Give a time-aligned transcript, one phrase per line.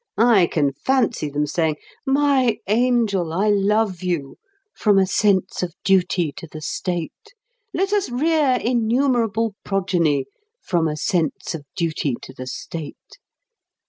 [0.17, 1.75] I can fancy them saying,
[2.07, 4.37] "My angel, I love you
[4.73, 7.35] from a sense of duty to the state.
[7.71, 10.25] Let us rear innumerable progeny
[10.59, 13.19] from a sense of duty to the state."